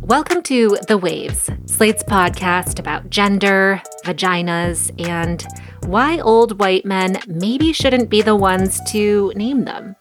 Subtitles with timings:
[0.00, 5.44] Welcome to The Waves, Slate's podcast about gender, vaginas, and
[5.86, 9.96] why old white men maybe shouldn't be the ones to name them.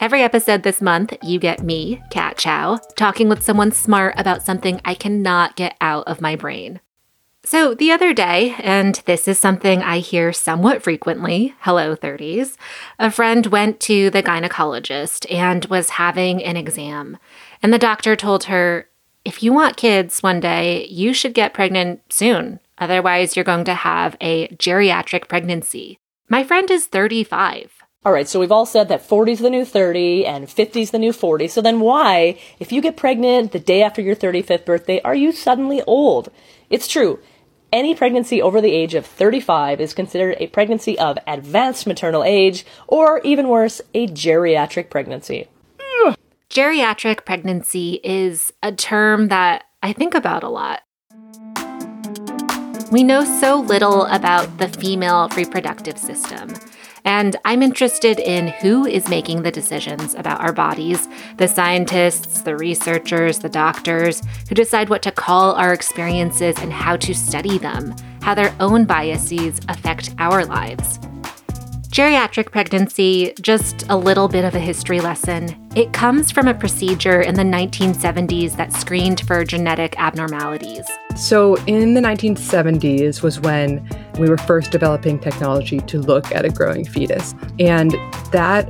[0.00, 4.80] Every episode this month, you get me, Kat Chow, talking with someone smart about something
[4.84, 6.80] I cannot get out of my brain.
[7.44, 12.56] So, the other day, and this is something I hear somewhat frequently hello, 30s,
[12.98, 17.16] a friend went to the gynecologist and was having an exam.
[17.62, 18.88] And the doctor told her,
[19.24, 22.60] if you want kids one day, you should get pregnant soon.
[22.78, 25.98] Otherwise, you're going to have a geriatric pregnancy.
[26.28, 27.72] My friend is 35.
[28.04, 30.92] All right, so we've all said that 40 is the new 30 and 50 is
[30.92, 31.48] the new 40.
[31.48, 35.32] So then why, if you get pregnant the day after your 35th birthday, are you
[35.32, 36.30] suddenly old?
[36.70, 37.18] It's true.
[37.72, 42.64] Any pregnancy over the age of 35 is considered a pregnancy of advanced maternal age,
[42.86, 45.48] or even worse, a geriatric pregnancy.
[46.50, 50.80] Geriatric pregnancy is a term that I think about a lot.
[52.90, 56.54] We know so little about the female reproductive system.
[57.04, 62.56] And I'm interested in who is making the decisions about our bodies the scientists, the
[62.56, 67.94] researchers, the doctors who decide what to call our experiences and how to study them,
[68.22, 70.98] how their own biases affect our lives.
[71.88, 75.56] Geriatric pregnancy, just a little bit of a history lesson.
[75.74, 80.86] It comes from a procedure in the 1970s that screened for genetic abnormalities.
[81.16, 83.88] So, in the 1970s was when
[84.18, 87.34] we were first developing technology to look at a growing fetus.
[87.58, 87.92] And
[88.32, 88.68] that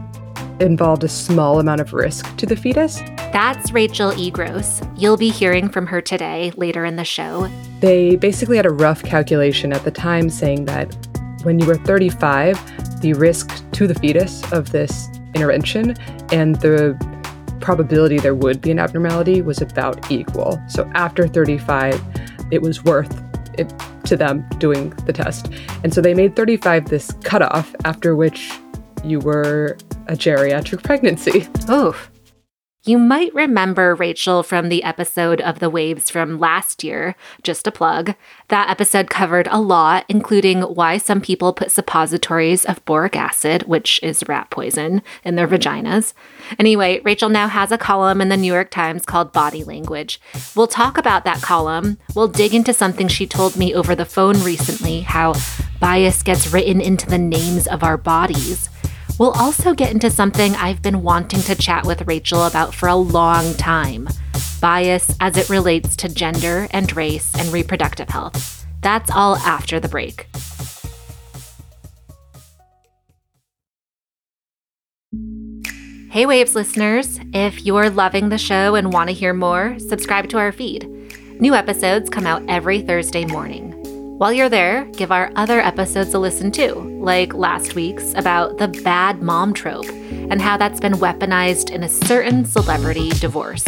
[0.61, 3.01] involved a small amount of risk to the fetus.
[3.33, 4.31] That's Rachel E.
[4.31, 4.81] Gross.
[4.97, 7.51] You'll be hearing from her today later in the show.
[7.81, 10.95] They basically had a rough calculation at the time saying that
[11.43, 12.59] when you were 35,
[13.01, 15.97] the risk to the fetus of this intervention
[16.33, 16.97] and the
[17.61, 20.61] probability there would be an abnormality was about equal.
[20.69, 22.01] So after 35,
[22.51, 23.23] it was worth
[23.59, 23.73] it
[24.05, 25.53] to them doing the test.
[25.83, 28.53] And so they made 35 this cutoff after which
[29.05, 29.77] you were
[30.07, 31.47] a geriatric pregnancy.
[31.69, 31.95] Oh,
[32.89, 37.71] you might remember Rachel from the episode of The Waves from last year, just a
[37.71, 38.15] plug.
[38.49, 44.01] That episode covered a lot, including why some people put suppositories of boric acid, which
[44.03, 46.15] is rat poison, in their vaginas.
[46.59, 50.19] Anyway, Rachel now has a column in the New York Times called Body Language.
[50.57, 51.99] We'll talk about that column.
[52.15, 55.35] We'll dig into something she told me over the phone recently how
[55.79, 58.71] bias gets written into the names of our bodies.
[59.19, 62.95] We'll also get into something I've been wanting to chat with Rachel about for a
[62.95, 64.09] long time
[64.61, 68.67] bias as it relates to gender and race and reproductive health.
[68.81, 70.27] That's all after the break.
[76.11, 77.21] Hey, Waves listeners.
[77.33, 80.89] If you're loving the show and want to hear more, subscribe to our feed.
[81.41, 83.78] New episodes come out every Thursday morning.
[84.19, 88.67] While you're there, give our other episodes a listen too, like last week's about the
[88.67, 93.65] bad mom trope and how that's been weaponized in a certain celebrity divorce.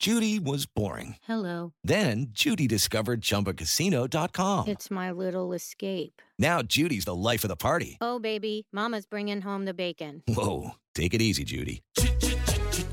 [0.00, 1.14] Judy was boring.
[1.22, 1.72] Hello.
[1.84, 4.66] Then Judy discovered chumbacasino.com.
[4.66, 6.20] It's my little escape.
[6.40, 7.98] Now Judy's the life of the party.
[8.00, 10.24] Oh, baby, Mama's bringing home the bacon.
[10.26, 10.72] Whoa.
[10.96, 11.84] Take it easy, Judy.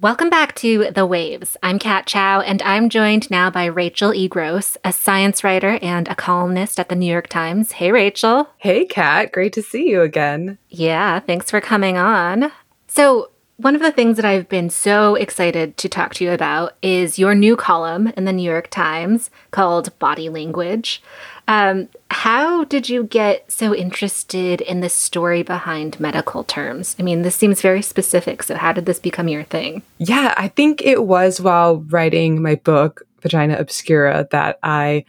[0.00, 1.56] Welcome back to The Waves.
[1.60, 4.28] I'm Kat Chow, and I'm joined now by Rachel E.
[4.28, 7.72] Gross, a science writer and a columnist at the New York Times.
[7.72, 8.48] Hey, Rachel.
[8.58, 9.32] Hey, Kat.
[9.32, 10.58] Great to see you again.
[10.68, 12.52] Yeah, thanks for coming on.
[12.86, 16.76] So, one of the things that I've been so excited to talk to you about
[16.80, 21.02] is your new column in the New York Times called Body Language.
[21.48, 26.94] Um, how did you get so interested in the story behind medical terms?
[26.98, 28.42] I mean, this seems very specific.
[28.42, 29.82] So, how did this become your thing?
[29.96, 35.04] Yeah, I think it was while writing my book vagina obscura that I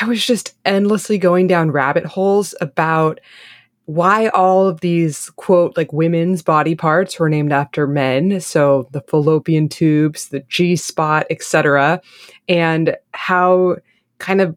[0.00, 3.20] I was just endlessly going down rabbit holes about
[3.86, 9.02] why all of these quote like women's body parts were named after men so the
[9.02, 12.00] fallopian tubes the g spot etc
[12.48, 13.76] and how
[14.18, 14.56] kind of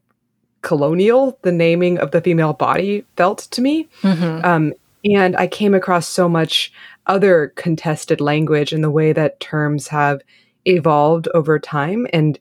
[0.66, 4.46] colonial the naming of the female body felt to me Mm-hmm.
[4.46, 4.74] um,
[5.06, 6.74] and i came across so much
[7.06, 10.22] other contested language in the way that terms have
[10.66, 12.40] evolved over time and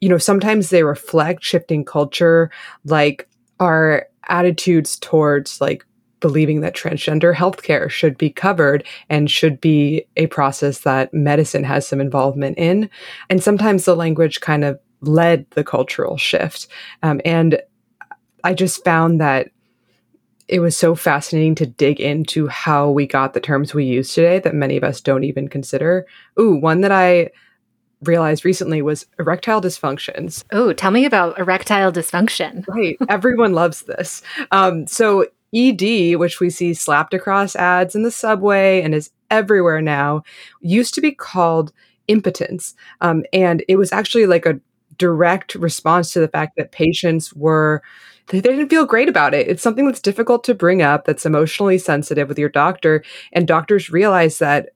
[0.00, 2.50] you know sometimes they reflect shifting culture
[2.84, 3.28] like
[3.60, 5.84] our attitudes towards like
[6.20, 11.86] believing that transgender healthcare should be covered and should be a process that medicine has
[11.86, 12.88] some involvement in.
[13.28, 16.68] And sometimes the language kind of led the cultural shift.
[17.02, 17.60] Um, and
[18.44, 19.50] I just found that
[20.48, 24.38] it was so fascinating to dig into how we got the terms we use today
[24.38, 26.06] that many of us don't even consider.
[26.38, 27.30] Ooh, one that I
[28.02, 30.44] realized recently was erectile dysfunctions.
[30.52, 32.64] Oh, tell me about erectile dysfunction.
[32.76, 32.96] Right.
[33.08, 34.22] Everyone loves this.
[34.50, 39.80] Um, so ED, which we see slapped across ads in the subway and is everywhere
[39.80, 40.22] now,
[40.60, 41.72] used to be called
[42.08, 42.74] impotence.
[43.00, 44.60] Um, and it was actually like a
[44.98, 47.82] direct response to the fact that patients were
[48.28, 49.46] they didn't feel great about it.
[49.46, 53.04] It's something that's difficult to bring up, that's emotionally sensitive with your doctor.
[53.32, 54.70] And doctors realized that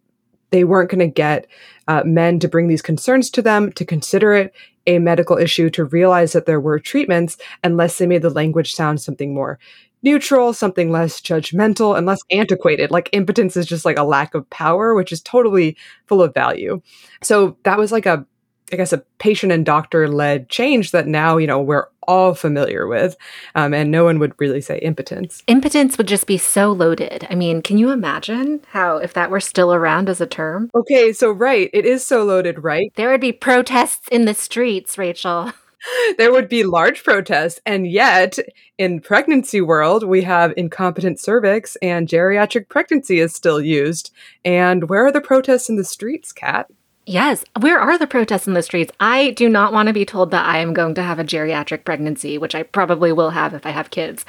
[0.50, 1.46] they weren't going to get
[1.88, 4.55] uh, men to bring these concerns to them, to consider it
[4.87, 9.00] a medical issue, to realize that there were treatments, unless they made the language sound
[9.00, 9.58] something more
[10.02, 12.90] neutral, something less judgmental, and less antiquated.
[12.90, 15.76] Like impotence is just like a lack of power, which is totally
[16.06, 16.81] full of value.
[17.23, 18.26] So that was like a
[18.72, 22.87] I guess a patient and doctor led change that now, you know, we're all familiar
[22.87, 23.17] with.
[23.55, 25.43] Um, and no one would really say impotence.
[25.46, 27.26] Impotence would just be so loaded.
[27.31, 30.70] I mean, can you imagine how, if that were still around as a term?
[30.75, 32.93] Okay, so right, it is so loaded, right?
[32.96, 35.52] There would be protests in the streets, Rachel.
[36.19, 37.61] there would be large protests.
[37.64, 38.38] And yet,
[38.78, 44.12] in pregnancy world, we have incompetent cervix and geriatric pregnancy is still used.
[44.44, 46.69] And where are the protests in the streets, Kat?
[47.10, 47.44] Yes.
[47.58, 48.92] Where are the protests in the streets?
[49.00, 51.84] I do not want to be told that I am going to have a geriatric
[51.84, 54.24] pregnancy, which I probably will have if I have kids.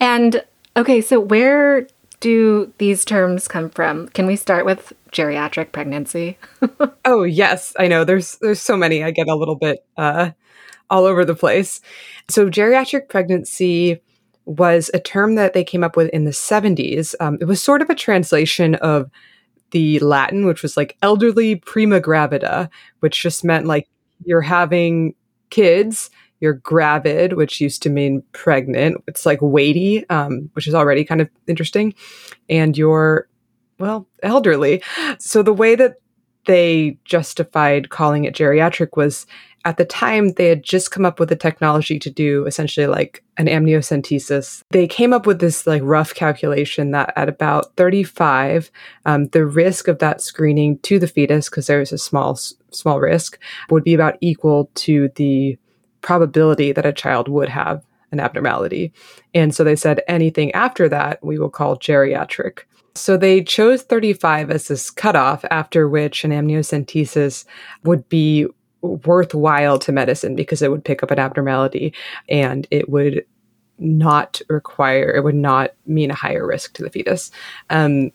[0.00, 0.44] And
[0.76, 1.86] okay, so where
[2.20, 4.08] do these terms come from?
[4.08, 6.36] Can we start with geriatric pregnancy?
[7.06, 7.74] oh, yes.
[7.78, 9.02] I know there's there's so many.
[9.02, 10.32] I get a little bit uh
[10.90, 11.80] all over the place.
[12.28, 14.02] So geriatric pregnancy
[14.44, 17.14] was a term that they came up with in the 70s.
[17.18, 19.10] Um, it was sort of a translation of
[19.76, 22.70] the Latin, which was like elderly prima gravida,
[23.00, 23.86] which just meant like
[24.24, 25.14] you're having
[25.50, 26.08] kids,
[26.40, 29.04] you're gravid, which used to mean pregnant.
[29.06, 31.94] It's like weighty, um, which is already kind of interesting.
[32.48, 33.28] And you're,
[33.78, 34.82] well, elderly.
[35.18, 35.96] So the way that
[36.46, 39.26] they justified calling it geriatric was
[39.66, 43.24] at the time they had just come up with the technology to do essentially like
[43.36, 44.62] an amniocentesis.
[44.70, 48.70] They came up with this like rough calculation that at about 35
[49.06, 52.38] um, the risk of that screening to the fetus because there's a small
[52.70, 55.58] small risk would be about equal to the
[56.00, 58.92] probability that a child would have an abnormality.
[59.34, 62.60] And so they said anything after that we will call geriatric
[62.96, 67.44] so they chose 35 as this cutoff after which an amniocentesis
[67.84, 68.46] would be
[68.80, 71.94] worthwhile to medicine because it would pick up an abnormality
[72.28, 73.24] and it would
[73.78, 77.30] not require, it would not mean a higher risk to the fetus.
[77.70, 78.10] Um,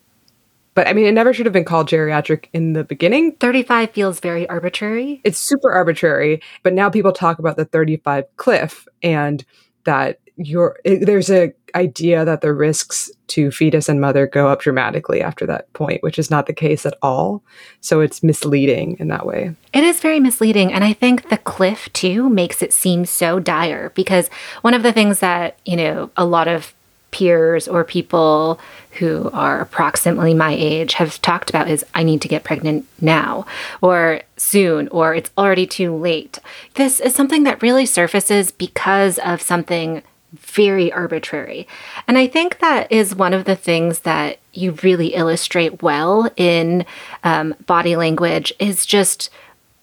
[0.74, 3.34] but I mean, it never should have been called geriatric in the beginning.
[3.34, 5.22] 35 feels very arbitrary.
[5.24, 9.44] It's super arbitrary, but now people talk about the 35 cliff and
[9.84, 14.62] that you're, it, there's a idea that the risks to fetus and mother go up
[14.62, 17.42] dramatically after that point, which is not the case at all.
[17.80, 19.56] So it's misleading in that way.
[19.74, 20.74] It is very misleading.
[20.74, 24.30] And I think the cliff, too, makes it seem so dire because
[24.62, 26.74] one of the things that, you know, a lot of
[27.12, 28.60] peers or people
[28.94, 33.46] who are approximately my age have talked about is I need to get pregnant now
[33.82, 36.40] or soon or it's already too late.
[36.76, 41.68] This is something that really surfaces because of something very arbitrary.
[42.08, 46.86] And I think that is one of the things that you really illustrate well in
[47.24, 49.30] um, body language is just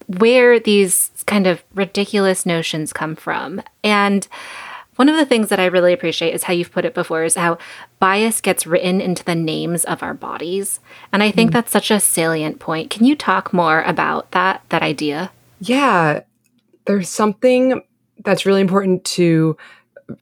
[0.07, 3.63] where these kind of ridiculous notions come from.
[3.85, 4.27] And
[4.97, 7.37] one of the things that I really appreciate is how you've put it before is
[7.37, 7.59] how
[8.01, 10.81] bias gets written into the names of our bodies.
[11.13, 11.53] And I think mm.
[11.53, 12.91] that's such a salient point.
[12.91, 15.31] Can you talk more about that that idea?
[15.61, 16.23] Yeah.
[16.87, 17.83] There's something
[18.25, 19.57] that's really important to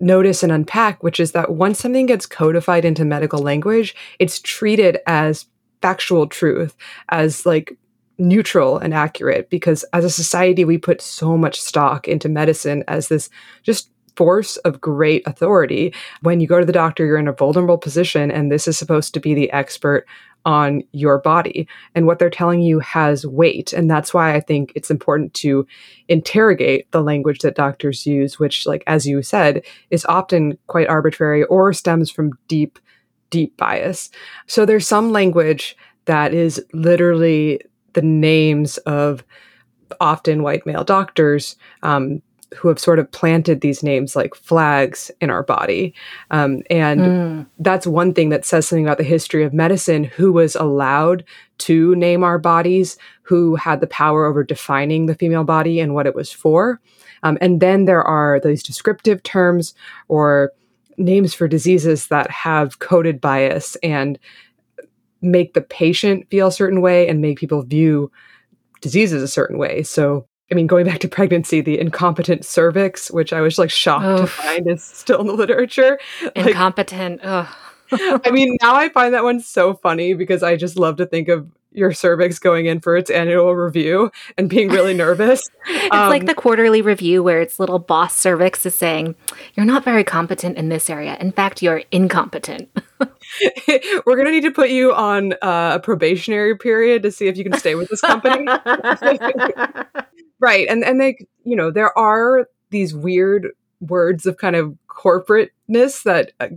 [0.00, 4.99] notice and unpack, which is that once something gets codified into medical language, it's treated
[5.07, 5.47] as
[5.83, 6.76] factual truth,
[7.11, 7.76] as like
[8.19, 13.09] neutral and accurate because as a society we put so much stock into medicine as
[13.09, 13.28] this
[13.62, 15.93] just force of great authority.
[16.23, 19.12] When you go to the doctor you're in a vulnerable position and this is supposed
[19.12, 20.07] to be the expert
[20.47, 23.75] on your body and what they're telling you has weight.
[23.75, 25.67] And that's why i think it's important to
[26.09, 31.45] interrogate the language that doctors use which like as you said is often quite arbitrary
[31.45, 32.79] or stems from deep
[33.31, 34.11] deep bias.
[34.47, 37.61] So there's some language that is literally
[37.95, 39.25] the names of
[40.00, 42.23] often white male doctors um,
[42.55, 45.95] who have sort of planted these names like flags in our body.
[46.31, 47.47] Um, and mm.
[47.59, 51.25] that's one thing that says something about the history of medicine who was allowed
[51.59, 56.07] to name our bodies, who had the power over defining the female body and what
[56.07, 56.81] it was for.
[57.23, 59.75] Um, and then there are those descriptive terms
[60.09, 60.53] or
[60.99, 64.19] names for diseases that have coded bias and
[65.21, 68.11] make the patient feel a certain way and make people view
[68.81, 69.83] diseases a certain way.
[69.83, 74.05] So, I mean, going back to pregnancy, the incompetent cervix, which I was like shocked
[74.05, 74.21] Oof.
[74.21, 75.99] to find is still in the literature.
[76.37, 77.25] Incompetent.
[77.25, 77.49] Like,
[77.93, 81.29] I mean, now I find that one so funny because I just love to think
[81.29, 85.43] of your cervix going in for its annual review and being really nervous.
[85.67, 89.15] it's um, like the quarterly review where its little boss cervix is saying,
[89.55, 91.17] You're not very competent in this area.
[91.21, 92.71] In fact, you're incompetent.
[94.06, 97.37] We're going to need to put you on uh, a probationary period to see if
[97.37, 98.47] you can stay with this company.
[100.40, 100.66] right.
[100.68, 103.49] And, and they, you know, there are these weird
[103.80, 106.49] words of kind of corporateness that uh,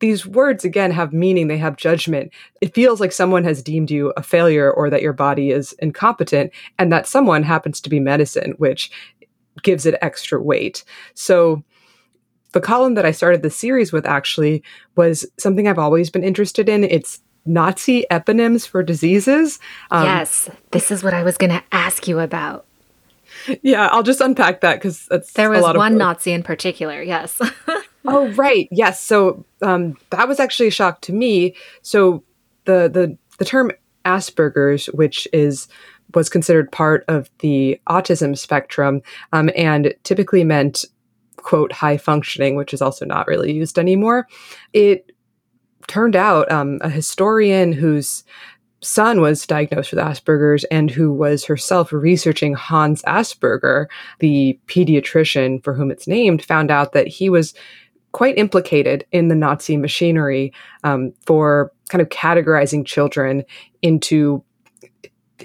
[0.00, 2.32] these words again have meaning, they have judgment.
[2.60, 6.52] It feels like someone has deemed you a failure or that your body is incompetent,
[6.78, 8.90] and that someone happens to be medicine, which
[9.62, 10.84] gives it extra weight.
[11.14, 11.62] So,
[12.54, 14.62] the column that I started the series with actually
[14.96, 16.84] was something I've always been interested in.
[16.84, 19.58] It's Nazi eponyms for diseases.
[19.90, 22.64] Um, yes, this is what I was going to ask you about.
[23.62, 27.02] Yeah, I'll just unpack that because that's there was one Nazi in particular.
[27.02, 27.40] Yes.
[28.06, 29.00] oh right, yes.
[29.02, 31.56] So um, that was actually a shock to me.
[31.82, 32.22] So
[32.64, 33.72] the the the term
[34.04, 35.66] Asperger's, which is
[36.14, 40.84] was considered part of the autism spectrum, um, and typically meant
[41.36, 44.26] quote high functioning, which is also not really used anymore.
[44.72, 45.12] It
[45.86, 48.24] turned out um, a historian whose
[48.80, 53.86] son was diagnosed with Asperger's and who was herself researching Hans Asperger,
[54.18, 57.54] the pediatrician for whom it's named, found out that he was
[58.12, 60.52] quite implicated in the Nazi machinery
[60.84, 63.42] um, for kind of categorizing children
[63.82, 64.44] into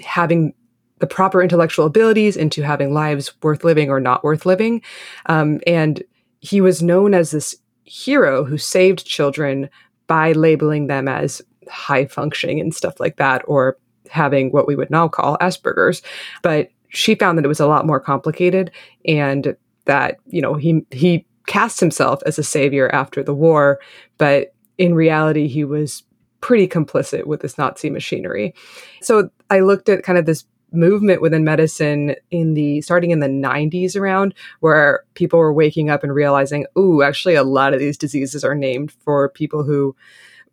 [0.02, 0.54] having
[1.00, 4.82] the proper intellectual abilities, into having lives worth living or not worth living.
[5.26, 6.02] Um, and
[6.40, 9.68] he was known as this hero who saved children
[10.06, 13.76] by labeling them as high functioning and stuff like that, or
[14.08, 16.02] having what we would now call Asperger's.
[16.42, 18.70] But she found that it was a lot more complicated
[19.06, 23.80] and that, you know, he, he cast himself as a savior after the war,
[24.18, 26.02] but in reality, he was
[26.40, 28.54] pretty complicit with this Nazi machinery.
[29.02, 33.26] So I looked at kind of this movement within medicine in the starting in the
[33.26, 37.96] 90s around where people were waking up and realizing, ooh, actually a lot of these
[37.96, 39.94] diseases are named for people who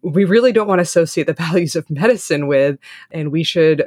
[0.01, 2.77] we really don't want to associate the values of medicine with
[3.11, 3.83] and we should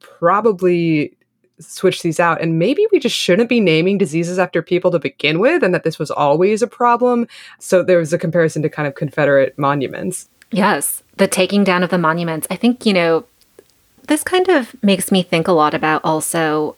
[0.00, 1.16] probably
[1.58, 2.40] switch these out.
[2.40, 5.84] And maybe we just shouldn't be naming diseases after people to begin with, and that
[5.84, 7.26] this was always a problem.
[7.58, 10.28] So there was a comparison to kind of Confederate monuments.
[10.50, 12.46] Yes, the taking down of the monuments.
[12.50, 13.24] I think, you know,
[14.06, 16.76] this kind of makes me think a lot about also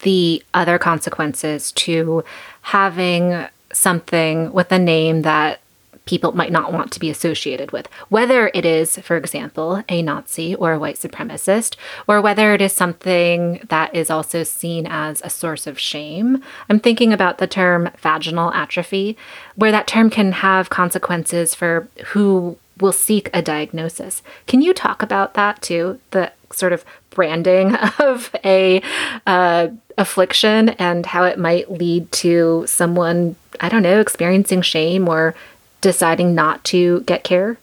[0.00, 2.24] the other consequences to
[2.62, 5.60] having something with a name that
[6.08, 7.86] people might not want to be associated with.
[8.08, 12.72] Whether it is, for example, a Nazi or a white supremacist, or whether it is
[12.72, 16.42] something that is also seen as a source of shame.
[16.70, 19.18] I'm thinking about the term vaginal atrophy,
[19.54, 24.22] where that term can have consequences for who will seek a diagnosis.
[24.46, 26.00] Can you talk about that too?
[26.10, 28.82] The sort of branding of a
[29.26, 35.34] uh, affliction and how it might lead to someone, I don't know, experiencing shame or
[35.80, 37.58] deciding not to get care?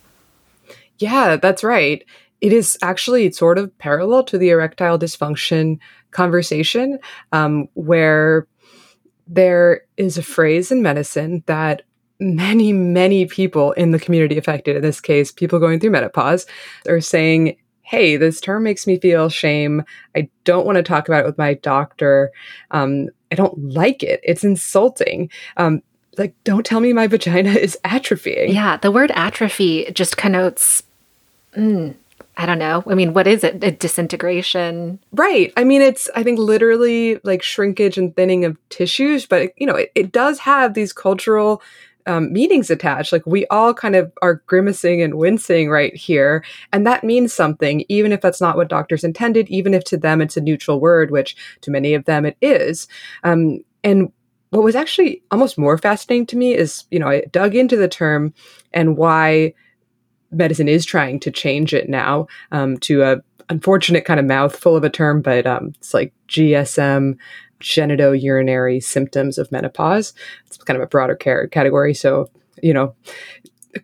[0.98, 2.04] Yeah, that's right.
[2.40, 5.78] It is actually sort of parallel to the erectile dysfunction
[6.10, 6.98] conversation,
[7.32, 8.46] um, where
[9.26, 11.82] there is a phrase in medicine that
[12.18, 16.46] many, many people in the community affected, in this case, people going through menopause,
[16.88, 19.84] are saying, Hey, this term makes me feel shame.
[20.16, 22.32] I don't want to talk about it with my doctor.
[22.72, 24.20] Um, I don't like it.
[24.24, 25.30] It's insulting.
[25.56, 25.82] Um,
[26.18, 30.82] like don't tell me my vagina is atrophying yeah the word atrophy just connotes
[31.54, 31.94] mm,
[32.38, 32.84] I don't know.
[32.86, 33.64] I mean, what is it?
[33.64, 34.98] A disintegration?
[35.12, 35.54] Right.
[35.56, 39.74] I mean, it's, I think, literally like shrinkage and thinning of tissues, but, you know,
[39.74, 41.62] it, it does have these cultural
[42.06, 43.12] um, meanings attached.
[43.12, 46.44] Like we all kind of are grimacing and wincing right here.
[46.72, 50.20] And that means something, even if that's not what doctors intended, even if to them
[50.20, 52.88] it's a neutral word, which to many of them it is.
[53.24, 54.12] Um, and
[54.50, 57.88] what was actually almost more fascinating to me is, you know, I dug into the
[57.88, 58.32] term
[58.72, 59.54] and why
[60.30, 63.16] medicine is trying to change it now um, to a
[63.48, 67.16] unfortunate kind of mouthful of a term, but um, it's like GSM,
[67.60, 70.12] genitourinary symptoms of menopause.
[70.46, 71.94] It's kind of a broader care category.
[71.94, 72.30] So,
[72.62, 72.94] you know,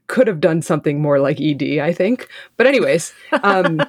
[0.07, 2.29] could have done something more like ED, I think.
[2.57, 3.12] But, anyways,
[3.43, 3.81] um,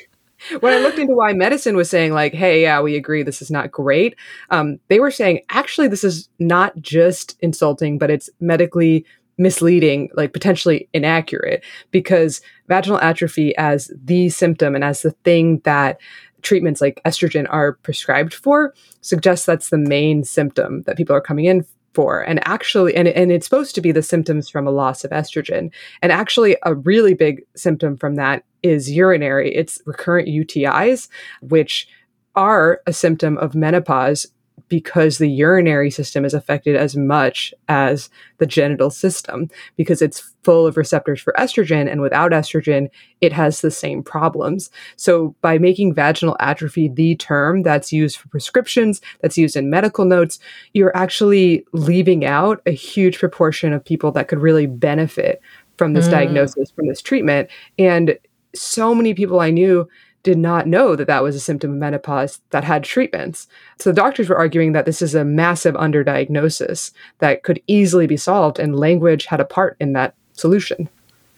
[0.60, 3.50] when I looked into why medicine was saying, like, hey, yeah, we agree this is
[3.50, 4.16] not great,
[4.50, 9.04] um, they were saying, actually, this is not just insulting, but it's medically
[9.38, 16.00] misleading, like potentially inaccurate, because vaginal atrophy as the symptom and as the thing that
[16.44, 21.46] treatments like estrogen are prescribed for suggests that's the main symptom that people are coming
[21.46, 22.20] in for.
[22.22, 25.72] And actually and, and it's supposed to be the symptoms from a loss of estrogen.
[26.02, 29.54] And actually a really big symptom from that is urinary.
[29.54, 31.08] It's recurrent utis
[31.40, 31.88] which
[32.36, 34.26] are a symptom of menopause
[34.68, 39.48] because the urinary system is affected as much as the genital system.
[39.76, 42.88] Because it's full of receptors for estrogen and without estrogen
[43.20, 44.70] it has the same problems.
[44.96, 50.04] So by making vaginal atrophy the term that's used for prescriptions that's used in medical
[50.04, 50.38] notes
[50.74, 55.40] you're actually leaving out a huge proportion of people that could really benefit
[55.78, 56.12] from this mm.
[56.12, 57.48] diagnosis from this treatment.
[57.78, 58.18] And
[58.54, 59.88] so many people i knew
[60.24, 63.46] did not know that that was a symptom of menopause that had treatments.
[63.78, 68.16] So the doctors were arguing that this is a massive underdiagnosis that could easily be
[68.16, 70.88] solved, and language had a part in that solution.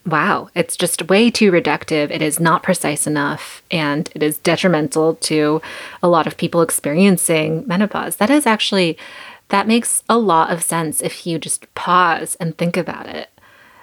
[0.05, 2.11] Wow, it's just way too reductive.
[2.11, 5.61] It is not precise enough, and it is detrimental to
[6.01, 8.15] a lot of people experiencing menopause.
[8.15, 8.97] That is actually,
[9.49, 13.29] that makes a lot of sense if you just pause and think about it.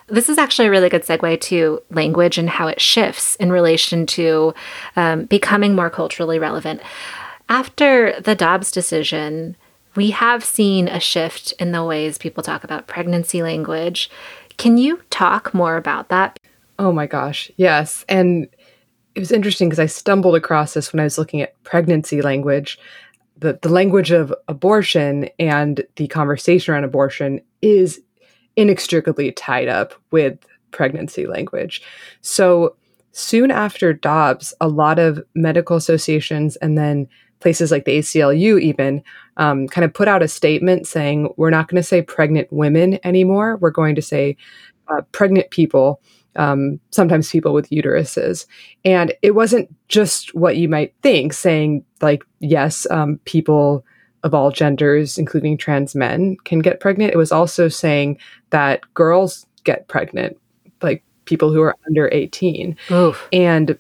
[0.07, 4.05] This is actually a really good segue to language and how it shifts in relation
[4.07, 4.55] to
[4.97, 6.83] um, becoming more culturally relevant.
[7.49, 9.57] After the Dobbs decision,
[9.97, 14.11] we have seen a shift in the ways people talk about pregnancy language.
[14.57, 16.39] Can you talk more about that?
[16.79, 18.05] Oh my gosh, yes.
[18.09, 18.49] And
[19.15, 22.79] it was interesting because I stumbled across this when I was looking at pregnancy language.
[23.39, 28.01] The, the language of abortion and the conversation around abortion is
[28.57, 30.39] inextricably tied up with
[30.71, 31.83] pregnancy language.
[32.21, 32.77] So
[33.13, 37.09] soon after Dobbs, a lot of medical associations and then
[37.41, 39.03] places like the ACLU even
[39.37, 42.99] um, kind of put out a statement saying we're not going to say pregnant women
[43.05, 43.57] anymore.
[43.59, 44.37] We're going to say
[44.89, 46.01] uh, pregnant people.
[46.37, 48.47] Um, sometimes people with uteruses.
[48.85, 53.85] And it wasn't just what you might think, saying, like, yes, um, people
[54.25, 57.13] of all genders, including trans men, can get pregnant.
[57.13, 58.19] It was also saying
[58.51, 60.37] that girls get pregnant,
[60.83, 62.77] like people who are under 18.
[62.91, 63.29] Oof.
[63.33, 63.79] And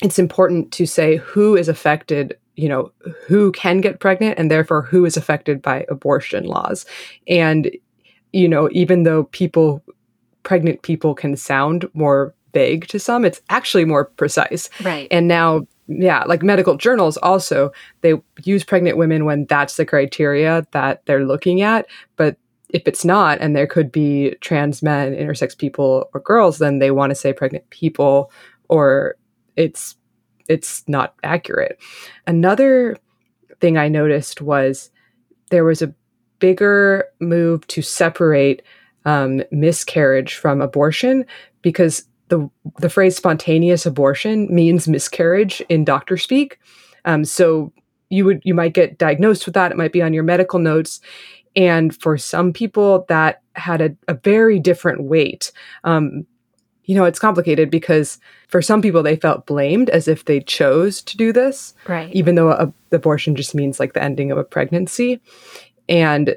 [0.00, 2.92] it's important to say who is affected, you know,
[3.26, 6.86] who can get pregnant and therefore who is affected by abortion laws.
[7.26, 7.70] And,
[8.32, 9.82] you know, even though people,
[10.44, 14.70] pregnant people can sound more vague to some, it's actually more precise.
[14.82, 15.08] Right.
[15.10, 17.72] And now yeah, like medical journals also,
[18.02, 21.86] they use pregnant women when that's the criteria that they're looking at.
[22.16, 22.36] But
[22.68, 26.90] if it's not, and there could be trans men, intersex people, or girls, then they
[26.90, 28.30] want to say pregnant people,
[28.68, 29.16] or
[29.56, 29.96] it's
[30.48, 31.78] it's not accurate.
[32.26, 32.96] Another
[33.60, 34.90] thing I noticed was
[35.50, 35.94] there was a
[36.38, 38.62] bigger move to separate
[39.04, 41.24] um, miscarriage from abortion
[41.62, 46.58] because the the phrase spontaneous abortion means miscarriage in doctor speak.
[47.04, 47.72] Um, so
[48.10, 49.70] you would you might get diagnosed with that.
[49.70, 51.00] It might be on your medical notes.
[51.56, 55.50] And for some people, that had a, a very different weight.
[55.84, 56.26] Um,
[56.84, 61.02] you know, it's complicated because for some people, they felt blamed as if they chose
[61.02, 62.14] to do this, right?
[62.14, 65.20] Even though a, abortion just means like the ending of a pregnancy.
[65.88, 66.36] And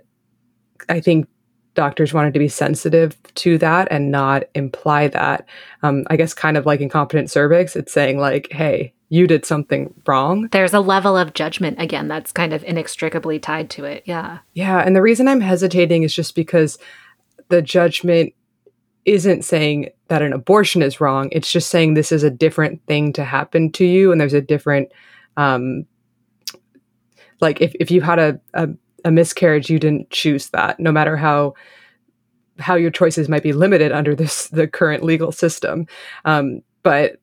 [0.89, 1.27] I think
[1.73, 5.47] doctors wanted to be sensitive to that and not imply that.
[5.83, 9.93] Um, I guess, kind of like incompetent cervix, it's saying, like, hey, you did something
[10.07, 10.47] wrong.
[10.51, 14.03] There's a level of judgment, again, that's kind of inextricably tied to it.
[14.05, 14.39] Yeah.
[14.53, 14.79] Yeah.
[14.79, 16.77] And the reason I'm hesitating is just because
[17.49, 18.33] the judgment
[19.03, 21.27] isn't saying that an abortion is wrong.
[21.31, 24.11] It's just saying this is a different thing to happen to you.
[24.11, 24.91] And there's a different,
[25.37, 25.85] um,
[27.41, 28.69] like if, if you had a, a
[29.05, 31.53] a miscarriage you didn't choose that no matter how
[32.59, 35.87] how your choices might be limited under this the current legal system
[36.25, 37.17] um, but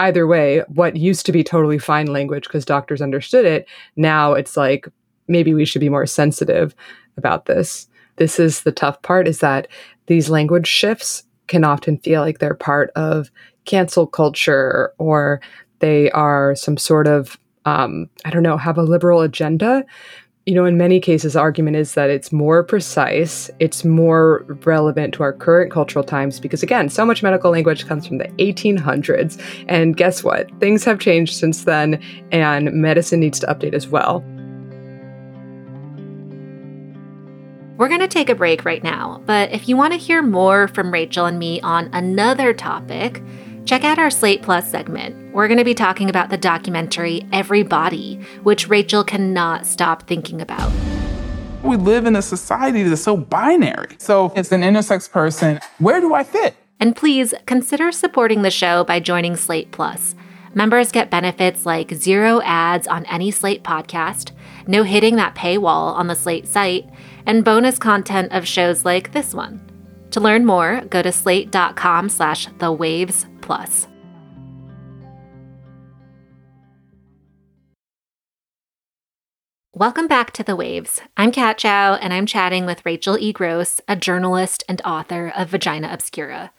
[0.00, 4.56] either way, what used to be totally fine language because doctors understood it, now it's
[4.56, 4.88] like
[5.28, 6.74] maybe we should be more sensitive
[7.16, 7.88] about this.
[8.16, 9.68] This is the tough part is that
[10.06, 13.30] these language shifts can often feel like they're part of
[13.64, 15.40] cancel culture or
[15.80, 19.84] they are some sort of um, I don't know, have a liberal agenda.
[20.50, 25.14] You know, in many cases, the argument is that it's more precise, it's more relevant
[25.14, 29.40] to our current cultural times because, again, so much medical language comes from the 1800s.
[29.68, 30.50] And guess what?
[30.58, 34.24] Things have changed since then, and medicine needs to update as well.
[37.76, 40.66] We're going to take a break right now, but if you want to hear more
[40.66, 43.22] from Rachel and me on another topic,
[43.64, 45.34] check out our Slate Plus segment.
[45.34, 50.40] We're going to be talking about the documentary Every Body, which Rachel cannot stop thinking
[50.40, 50.72] about.
[51.62, 53.96] We live in a society that's so binary.
[53.98, 56.56] So, as an intersex person, where do I fit?
[56.80, 60.14] And please consider supporting the show by joining Slate Plus.
[60.54, 64.32] Members get benefits like zero ads on any Slate podcast,
[64.66, 66.88] no hitting that paywall on the Slate site,
[67.26, 69.69] and bonus content of shows like this one.
[70.12, 73.86] To learn more, go to slate.com slash the waves plus.
[79.72, 81.00] Welcome back to The Waves.
[81.16, 83.32] I'm Kat Chow, and I'm chatting with Rachel E.
[83.32, 86.50] Gross, a journalist and author of Vagina Obscura.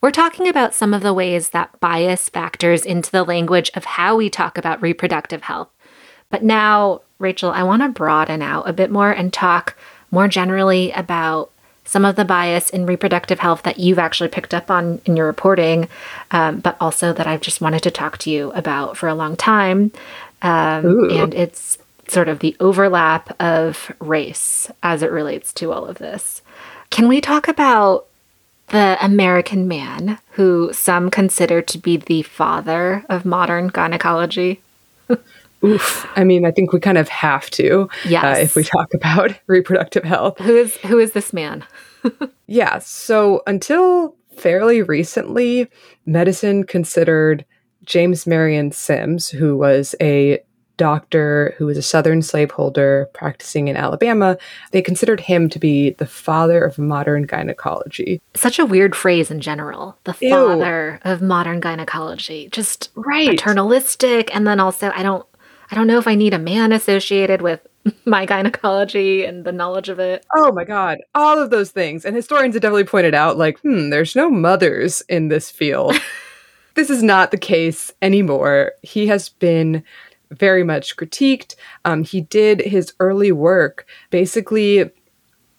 [0.00, 4.16] We're talking about some of the ways that bias factors into the language of how
[4.16, 5.68] we talk about reproductive health.
[6.30, 9.76] But now, Rachel, I want to broaden out a bit more and talk
[10.10, 11.52] more generally about
[11.86, 15.26] some of the bias in reproductive health that you've actually picked up on in your
[15.26, 15.88] reporting,
[16.32, 19.36] um, but also that I've just wanted to talk to you about for a long
[19.36, 19.92] time.
[20.42, 25.98] Um, and it's sort of the overlap of race as it relates to all of
[25.98, 26.42] this.
[26.90, 28.06] Can we talk about
[28.68, 34.60] the American man who some consider to be the father of modern gynecology?
[35.66, 36.06] Oof.
[36.16, 38.24] I mean, I think we kind of have to yes.
[38.24, 40.38] Uh, if we talk about reproductive health.
[40.38, 41.64] Who is who is this man?
[42.46, 42.78] yeah.
[42.78, 45.68] So until fairly recently,
[46.04, 47.44] medicine considered
[47.84, 50.40] James Marion Sims, who was a
[50.76, 54.36] doctor who was a Southern slaveholder practicing in Alabama,
[54.72, 58.20] they considered him to be the father of modern gynecology.
[58.34, 59.96] Such a weird phrase in general.
[60.04, 60.30] The Ew.
[60.30, 62.48] father of modern gynecology.
[62.52, 63.30] Just right.
[63.30, 64.34] paternalistic.
[64.34, 65.26] And then also, I don't.
[65.70, 67.66] I don't know if I need a man associated with
[68.04, 70.24] my gynecology and the knowledge of it.
[70.34, 70.98] Oh my God.
[71.14, 72.04] All of those things.
[72.04, 75.96] And historians have definitely pointed out, like, hmm, there's no mothers in this field.
[76.74, 78.72] this is not the case anymore.
[78.82, 79.82] He has been
[80.30, 81.54] very much critiqued.
[81.84, 84.90] Um, he did his early work basically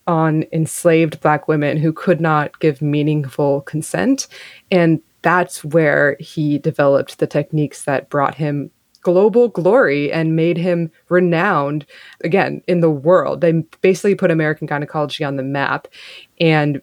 [0.06, 4.28] on enslaved Black women who could not give meaningful consent.
[4.72, 8.72] And that's where he developed the techniques that brought him
[9.08, 11.86] global glory and made him renowned
[12.26, 13.39] again in the world.
[13.39, 15.88] They basically put American gynecology on the map.
[16.41, 16.82] And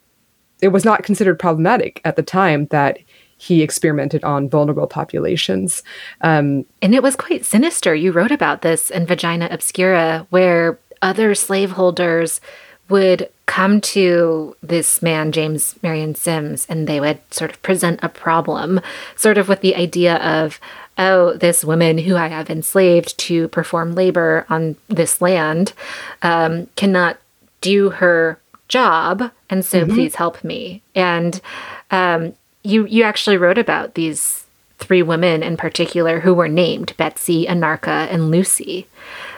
[0.63, 2.99] it was not considered problematic at the time that
[3.37, 5.83] he experimented on vulnerable populations.
[6.23, 7.95] Um, and it was quite sinister.
[7.95, 12.41] You wrote about this in Vagina Obscura, where other slaveholders
[12.89, 18.09] would come to this man, James Marion Sims, and they would sort of present a
[18.09, 18.81] problem,
[19.15, 20.59] sort of with the idea of,
[20.99, 25.73] oh, this woman who I have enslaved to perform labor on this land
[26.23, 27.19] um, cannot
[27.61, 29.95] do her job, and so mm-hmm.
[29.95, 30.83] please help me.
[30.95, 31.41] And
[31.91, 34.45] um, you you actually wrote about these
[34.79, 38.87] three women in particular who were named Betsy, Anarcha, and Lucy.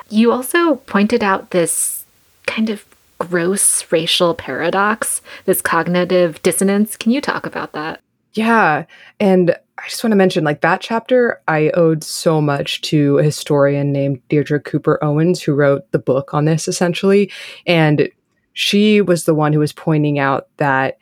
[0.09, 2.05] You also pointed out this
[2.47, 2.85] kind of
[3.19, 6.97] gross racial paradox, this cognitive dissonance.
[6.97, 8.01] Can you talk about that?
[8.37, 8.85] Yeah.
[9.19, 13.23] And I just want to mention like that chapter, I owed so much to a
[13.23, 17.31] historian named Deirdre Cooper Owens, who wrote the book on this essentially.
[17.67, 18.09] And
[18.53, 20.99] she was the one who was pointing out that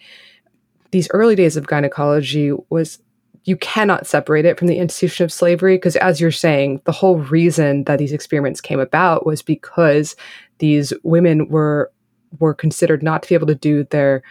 [0.92, 3.00] these early days of gynecology was
[3.44, 7.18] you cannot separate it from the institution of slavery because as you're saying the whole
[7.18, 10.16] reason that these experiments came about was because
[10.58, 11.90] these women were
[12.38, 14.22] were considered not to be able to do their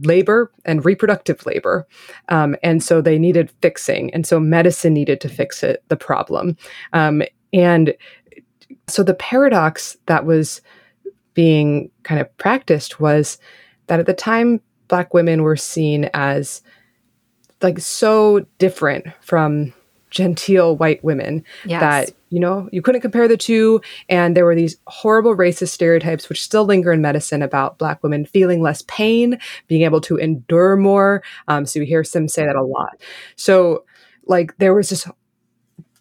[0.00, 1.86] labor and reproductive labor.
[2.28, 4.12] Um, and so they needed fixing.
[4.14, 6.56] And so medicine needed to fix it, the problem.
[6.92, 7.94] Um, and
[8.88, 10.60] so the paradox that was
[11.34, 13.38] being kind of practiced was
[13.86, 16.62] that at the time, Black women were seen as
[17.62, 19.72] like so different from
[20.12, 21.80] genteel white women yes.
[21.80, 23.80] that you know you couldn't compare the two.
[24.08, 28.24] And there were these horrible racist stereotypes which still linger in medicine about black women
[28.24, 31.22] feeling less pain being able to endure more.
[31.48, 33.00] Um, so you hear Sim say that a lot.
[33.34, 33.84] So
[34.26, 35.08] like there was this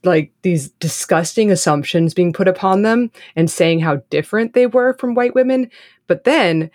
[0.04, 5.16] like these disgusting assumptions being put upon them and saying how different they were from
[5.16, 5.70] white women.
[6.08, 6.70] But then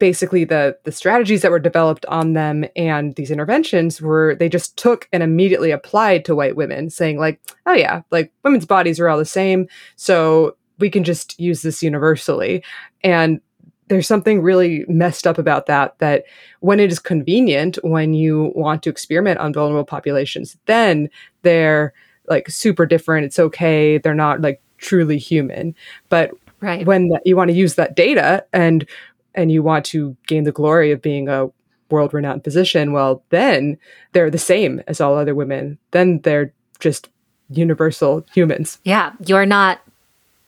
[0.00, 4.76] basically the the strategies that were developed on them and these interventions were they just
[4.76, 9.08] took and immediately applied to white women saying like oh yeah like women's bodies are
[9.08, 12.64] all the same so we can just use this universally
[13.04, 13.40] and
[13.88, 16.24] there's something really messed up about that that
[16.60, 21.08] when it is convenient when you want to experiment on vulnerable populations then
[21.42, 21.92] they're
[22.26, 25.74] like super different it's okay they're not like truly human
[26.08, 26.30] but
[26.62, 26.86] Right.
[26.86, 28.86] when you want to use that data and
[29.34, 31.50] and you want to gain the glory of being a
[31.90, 33.76] world renowned physician well then
[34.12, 37.08] they're the same as all other women then they're just
[37.50, 39.80] universal humans Yeah, you're not,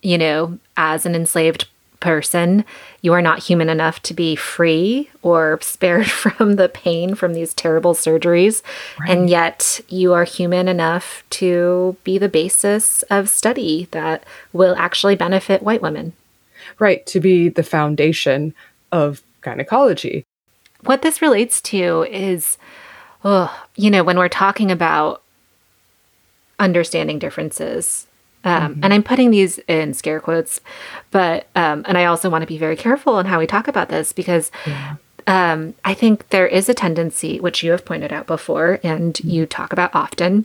[0.02, 1.66] you know, as an enslaved
[1.98, 2.64] person,
[3.00, 7.54] you are not human enough to be free or spared from the pain from these
[7.54, 8.62] terrible surgeries.
[9.06, 15.16] And yet you are human enough to be the basis of study that will actually
[15.16, 16.12] benefit white women.
[16.78, 18.54] right to be the foundation
[18.92, 20.24] of gynecology.
[20.85, 22.59] What this relates to is,
[23.24, 25.22] oh, you know, when we're talking about
[26.59, 28.07] understanding differences,
[28.44, 30.61] um, and I'm putting these in scare quotes,
[31.11, 33.88] but, um, and I also want to be very careful in how we talk about
[33.88, 34.50] this because
[35.26, 39.46] um, I think there is a tendency, which you have pointed out before and you
[39.46, 40.44] talk about often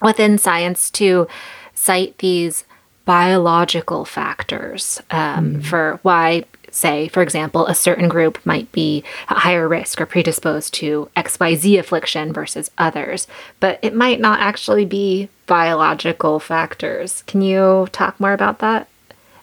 [0.00, 1.26] within science, to
[1.74, 2.64] cite these
[3.04, 6.44] biological factors um, for why,
[6.76, 11.78] say, for example, a certain group might be at higher risk or predisposed to XYZ
[11.78, 13.26] affliction versus others,
[13.60, 17.22] but it might not actually be biological factors.
[17.26, 18.88] Can you talk more about that?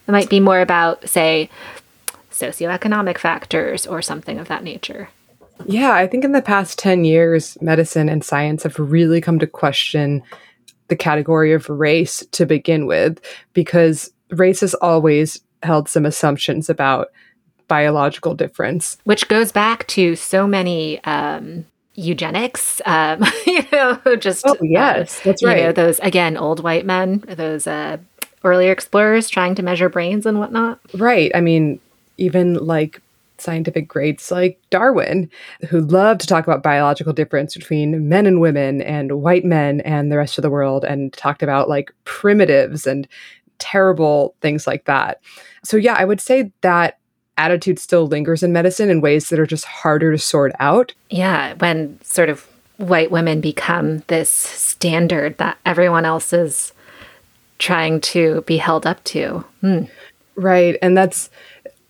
[0.07, 1.49] It might be more about, say,
[2.31, 5.09] socioeconomic factors or something of that nature.
[5.65, 9.47] Yeah, I think in the past 10 years, medicine and science have really come to
[9.47, 10.21] question
[10.89, 13.19] the category of race to begin with,
[13.53, 17.07] because race has always held some assumptions about
[17.73, 18.97] biological difference.
[19.05, 22.81] which goes back to so many um, eugenics.
[22.85, 25.75] Um, you know, just Oh, yes, that's you know, right.
[25.75, 27.97] those again, old white men, those uh,
[28.43, 30.79] earlier explorers trying to measure brains and whatnot.
[30.93, 31.31] Right.
[31.33, 31.79] I mean,
[32.17, 33.01] even like
[33.39, 35.29] scientific greats like Darwin,
[35.69, 40.11] who loved to talk about biological difference between men and women and white men and
[40.11, 43.07] the rest of the world, and talked about like primitives and
[43.57, 45.21] terrible things like that.
[45.63, 46.99] So, yeah, I would say that
[47.37, 50.93] attitude still lingers in medicine in ways that are just harder to sort out.
[51.09, 56.73] Yeah, when sort of white women become this standard that everyone else is
[57.59, 59.45] trying to be held up to.
[59.61, 59.83] Hmm.
[60.35, 60.77] Right.
[60.81, 61.29] And that's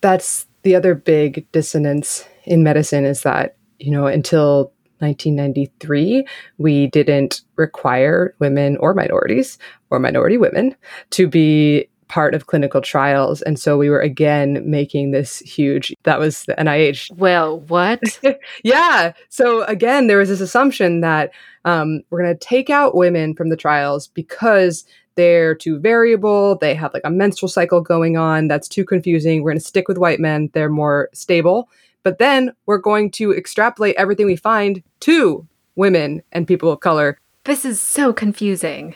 [0.00, 6.26] that's the other big dissonance in medicine is that, you know, until 1993,
[6.58, 9.58] we didn't require women or minorities
[9.90, 10.76] or minority women
[11.10, 13.42] to be part of clinical trials.
[13.42, 18.00] And so we were again making this huge, that was the NIH Well, what?
[18.62, 19.14] yeah.
[19.30, 21.32] So again, there was this assumption that
[21.64, 24.84] um, we're going to take out women from the trials because
[25.16, 26.56] they're too variable.
[26.56, 28.46] They have like a menstrual cycle going on.
[28.46, 29.42] That's too confusing.
[29.42, 30.50] We're going to stick with white men.
[30.52, 31.68] They're more stable.
[32.04, 37.18] But then we're going to extrapolate everything we find to women and people of color.
[37.42, 38.94] this is so confusing.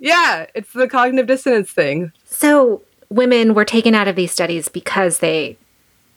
[0.00, 2.12] Yeah, it's the cognitive dissonance thing.
[2.24, 5.56] So, women were taken out of these studies because they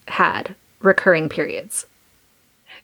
[0.08, 1.86] had recurring periods.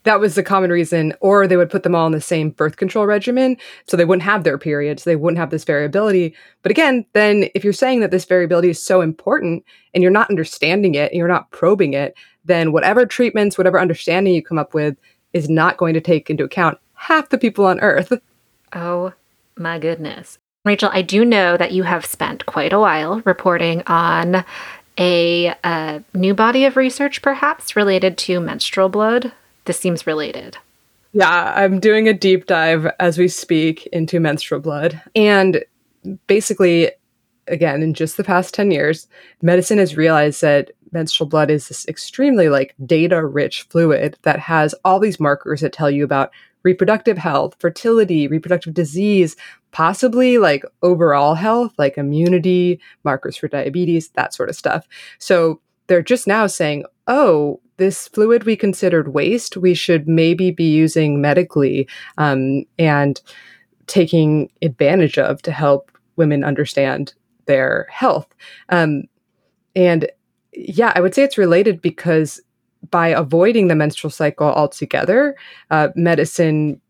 [0.04, 1.14] That was the common reason.
[1.20, 4.22] Or they would put them all in the same birth control regimen so they wouldn't
[4.22, 5.04] have their periods.
[5.04, 6.34] They wouldn't have this variability.
[6.62, 9.64] But again, then if you're saying that this variability is so important
[9.94, 12.14] and you're not understanding it and you're not probing it,
[12.44, 14.96] then whatever treatments, whatever understanding you come up with
[15.32, 18.12] is not going to take into account half the people on earth.
[18.72, 19.12] Oh
[19.56, 20.38] my goodness.
[20.64, 24.44] Rachel, I do know that you have spent quite a while reporting on
[24.98, 29.32] a, uh new body of research, perhaps related to menstrual blood.
[29.64, 30.58] This seems related.
[31.12, 35.00] Yeah, I'm doing a deep dive as we speak into menstrual blood.
[35.16, 35.64] And
[36.26, 36.92] basically,
[37.48, 39.08] again, in just the past 10 years,
[39.42, 44.74] medicine has realized that menstrual blood is this extremely like data rich fluid that has
[44.84, 46.30] all these markers that tell you about
[46.62, 49.36] reproductive health, fertility, reproductive disease,
[49.72, 54.86] possibly like overall health, like immunity, markers for diabetes, that sort of stuff.
[55.18, 60.70] So they're just now saying, oh, this fluid we considered waste, we should maybe be
[60.70, 63.20] using medically um, and
[63.86, 67.14] taking advantage of to help women understand
[67.46, 68.28] their health.
[68.68, 69.04] Um,
[69.74, 70.10] and
[70.52, 72.40] yeah, I would say it's related because
[72.88, 75.36] by avoiding the menstrual cycle altogether,
[75.70, 76.80] uh, medicine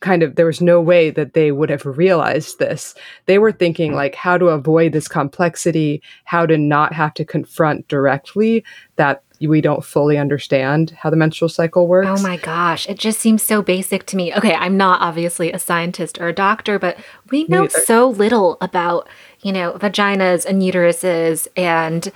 [0.00, 2.94] kind of there was no way that they would have realized this.
[3.26, 7.88] They were thinking like how to avoid this complexity, how to not have to confront
[7.88, 8.64] directly
[8.96, 12.20] that we don't fully understand how the menstrual cycle works.
[12.20, 14.34] Oh my gosh, it just seems so basic to me.
[14.34, 16.96] Okay, I'm not obviously a scientist or a doctor, but
[17.30, 19.08] we know so little about,
[19.42, 22.10] you know, vaginas and uteruses and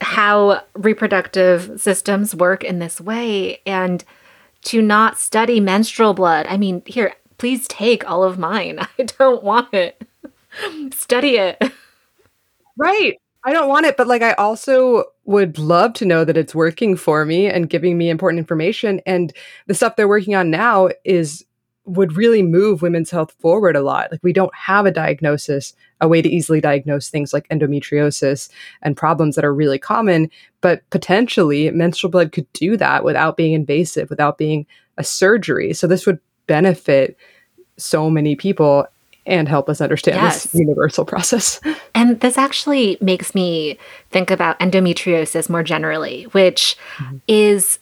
[0.00, 4.04] how reproductive systems work in this way and
[4.62, 6.46] to not study menstrual blood.
[6.48, 8.78] I mean, here, please take all of mine.
[8.98, 10.02] I don't want it.
[10.92, 11.62] study it.
[12.76, 13.18] Right.
[13.44, 16.96] I don't want it, but like I also would love to know that it's working
[16.96, 19.00] for me and giving me important information.
[19.06, 19.32] And
[19.66, 21.45] the stuff they're working on now is
[21.86, 24.10] would really move women's health forward a lot.
[24.10, 28.48] Like we don't have a diagnosis, a way to easily diagnose things like endometriosis
[28.82, 33.52] and problems that are really common, but potentially menstrual blood could do that without being
[33.52, 34.66] invasive, without being
[34.98, 35.72] a surgery.
[35.72, 37.16] So this would benefit
[37.76, 38.86] so many people
[39.26, 40.44] and help us understand Yes.
[40.44, 41.60] this universal process.
[41.94, 43.78] And this actually makes me
[44.10, 46.76] think about endometriosis more generally, which
[47.26, 47.78] is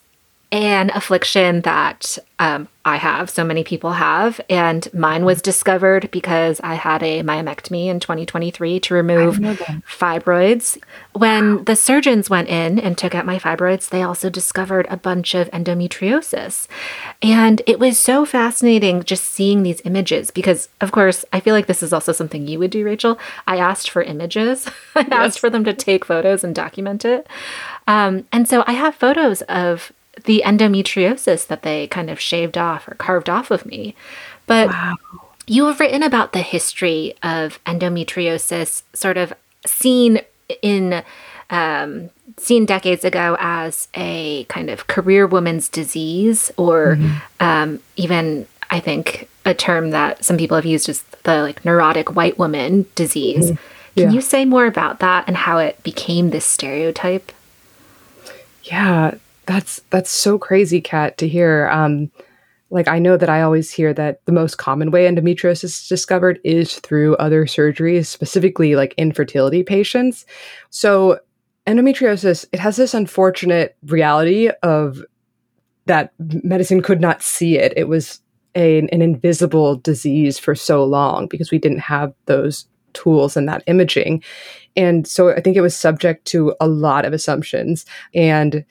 [0.51, 4.39] an affliction that um, I have, so many people have.
[4.47, 9.37] And mine was discovered because I had a myomectomy in 2023 to remove
[9.87, 10.77] fibroids.
[11.13, 15.33] When the surgeons went in and took out my fibroids, they also discovered a bunch
[15.33, 16.67] of endometriosis.
[17.23, 21.65] And it was so fascinating just seeing these images because, of course, I feel like
[21.65, 23.17] this is also something you would do, Rachel.
[23.47, 27.25] I asked for images, I asked for them to take photos and document it.
[27.87, 29.91] Um, and so I have photos of
[30.23, 33.95] the endometriosis that they kind of shaved off or carved off of me.
[34.47, 34.73] But
[35.47, 39.33] you have written about the history of endometriosis, sort of
[39.65, 40.21] seen
[40.61, 41.03] in
[41.49, 46.97] um, seen decades ago as a kind of career woman's disease, or
[47.39, 52.15] um, even I think a term that some people have used is the like neurotic
[52.15, 53.49] white woman disease.
[53.49, 53.57] Can
[53.95, 54.09] Yeah.
[54.11, 57.31] you say more about that and how it became this stereotype?
[58.63, 59.13] Yeah,
[59.45, 61.69] that's that's so crazy, Kat, to hear.
[61.69, 62.11] Um,
[62.71, 66.39] like I know that I always hear that the most common way endometriosis is discovered
[66.43, 70.25] is through other surgeries, specifically like infertility patients.
[70.71, 71.19] So
[71.67, 75.01] endometriosis, it has this unfortunate reality of
[75.85, 77.71] that medicine could not see it.
[77.77, 78.19] It was
[78.55, 83.63] a, an invisible disease for so long because we didn't have those tools and that
[83.67, 84.23] imaging.
[84.75, 87.85] And so I think it was subject to a lot of assumptions.
[88.13, 88.65] And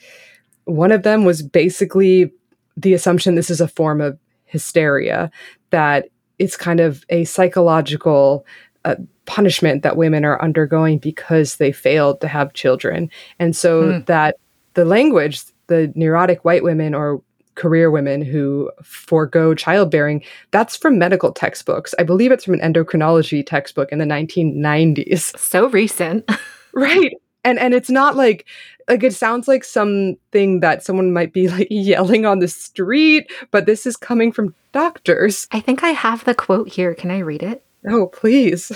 [0.65, 2.33] one of them was basically
[2.77, 5.31] the assumption this is a form of hysteria,
[5.71, 8.45] that it's kind of a psychological
[8.85, 8.97] uh,
[9.27, 13.11] punishment that women are undergoing because they failed to have children.
[13.39, 14.37] And so that
[14.75, 17.23] the language, the neurotic white women or
[17.55, 21.95] career women who forego childbearing, that's from medical textbooks.
[21.99, 25.39] I believe it's from an endocrinology textbook in the 1990s.
[25.39, 26.29] So recent.
[26.77, 27.13] Right.
[27.45, 28.47] And and it's not like
[28.89, 33.67] like it sounds like something that someone might be like yelling on the street, but
[33.67, 35.47] this is coming from doctors.
[35.53, 36.95] I think I have the quote here.
[36.95, 37.65] Can I read it?
[37.87, 38.73] Oh, please.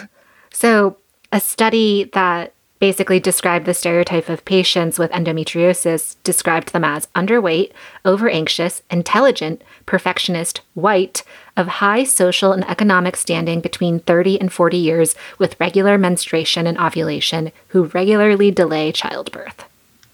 [0.50, 0.96] So,
[1.32, 7.72] a study that basically described the stereotype of patients with endometriosis described them as underweight,
[8.04, 11.22] over anxious, intelligent, perfectionist, white,
[11.56, 16.78] of high social and economic standing between 30 and 40 years with regular menstruation and
[16.78, 19.64] ovulation who regularly delay childbirth.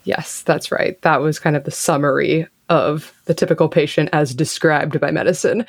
[0.05, 1.01] Yes, that's right.
[1.03, 5.67] That was kind of the summary of the typical patient as described by medicine.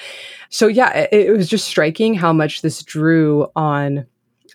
[0.49, 4.05] So, yeah, it, it was just striking how much this drew on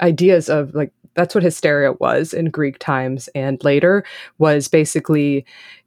[0.00, 4.04] ideas of like, that's what hysteria was in Greek times and later,
[4.38, 5.44] was basically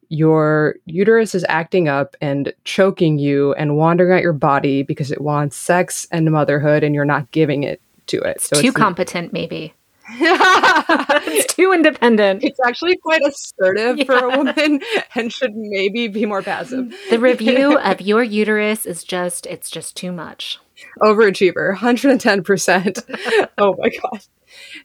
[0.10, 5.22] your uterus is acting up and choking you and wandering out your body because it
[5.22, 8.42] wants sex and motherhood and you're not giving it to it.
[8.42, 9.74] So too competent, maybe.
[10.10, 12.44] it's too independent.
[12.44, 14.82] it's actually quite assertive for a woman
[15.16, 16.94] and should maybe be more passive.
[17.10, 20.60] The review of your uterus is just, it's just too much.
[21.02, 23.50] Overachiever, 110%.
[23.58, 24.28] oh my gosh.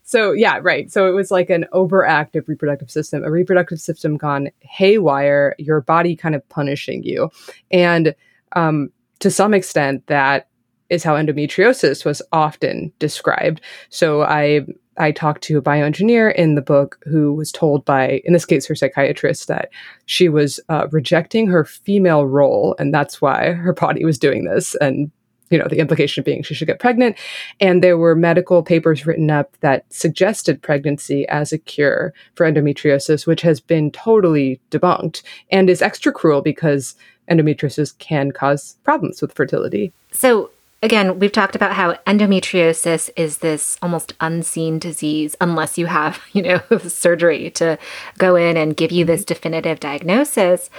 [0.02, 0.90] So, yeah, right.
[0.90, 6.16] So it was like an overactive reproductive system, a reproductive system gone haywire, your body
[6.16, 7.30] kind of punishing you.
[7.70, 8.14] And
[8.52, 10.48] um, to some extent, that
[10.90, 13.60] is how endometriosis was often described.
[13.90, 14.66] So I
[14.98, 18.66] I talked to a bioengineer in the book who was told by, in this case,
[18.66, 19.70] her psychiatrist, that
[20.06, 24.74] she was uh, rejecting her female role, and that's why her body was doing this.
[24.76, 25.10] And
[25.50, 27.16] you know, the implication being she should get pregnant.
[27.60, 33.26] And there were medical papers written up that suggested pregnancy as a cure for endometriosis,
[33.26, 36.94] which has been totally debunked and is extra cruel because
[37.30, 39.92] endometriosis can cause problems with fertility.
[40.12, 40.50] So,
[40.82, 46.42] again, we've talked about how endometriosis is this almost unseen disease unless you have, you
[46.42, 47.78] know, surgery to
[48.18, 50.70] go in and give you this definitive diagnosis.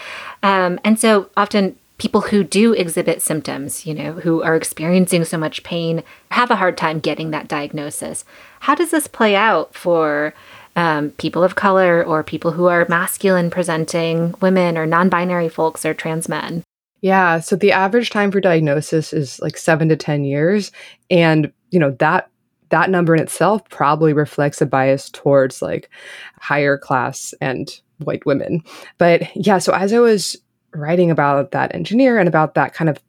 [0.44, 5.38] Um, and so often people who do exhibit symptoms, you know, who are experiencing so
[5.38, 8.24] much pain, have a hard time getting that diagnosis.
[8.62, 10.34] How does this play out for
[10.78, 15.86] um, people of color or people who are masculine presenting women or non binary folks
[15.86, 16.64] or trans men?
[17.02, 17.40] Yeah.
[17.40, 20.72] So the average time for diagnosis is like seven to 10 years.
[21.10, 22.30] And, you know, that
[22.70, 25.90] that number in itself probably reflects a bias towards like
[26.40, 28.64] higher class and white women.
[28.98, 30.38] But yeah, so as I was
[30.76, 33.00] writing about that engineer and about that kind of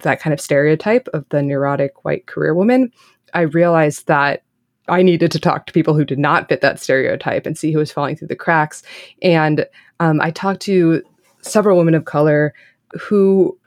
[0.00, 2.90] that kind of stereotype of the neurotic white career woman,
[3.34, 4.42] I realized that
[4.88, 7.78] I needed to talk to people who did not fit that stereotype and see who
[7.78, 8.82] was falling through the cracks.
[9.22, 9.64] And
[10.00, 11.02] um, I talked to
[11.40, 12.52] several women of color
[13.00, 13.58] who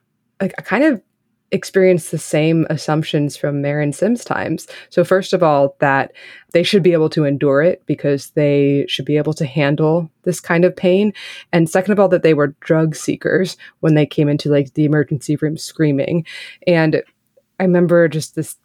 [0.41, 1.01] like kind of
[1.51, 4.67] experienced the same assumptions from Marion Sims times.
[4.89, 6.11] So, first of all, that
[6.51, 10.39] they should be able to endure it because they should be able to handle this
[10.39, 11.13] kind of pain.
[11.53, 14.86] And second of all, that they were drug seekers when they came into like the
[14.86, 16.26] emergency room screaming.
[16.67, 17.01] And
[17.59, 18.57] I remember just this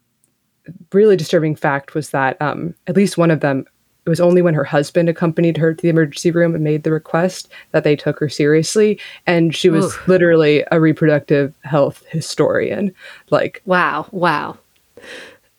[0.92, 3.64] really disturbing fact was that um, at least one of them
[4.04, 6.92] it was only when her husband accompanied her to the emergency room and made the
[6.92, 8.98] request that they took her seriously.
[9.26, 10.08] And she was Oof.
[10.08, 12.94] literally a reproductive health historian.
[13.30, 14.58] Like, wow, wow.